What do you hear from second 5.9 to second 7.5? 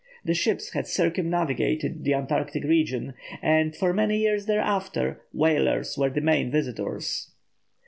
were the main visitors.